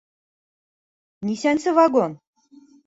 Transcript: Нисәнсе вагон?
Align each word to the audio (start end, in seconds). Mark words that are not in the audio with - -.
Нисәнсе 1.29 1.77
вагон? 1.83 2.21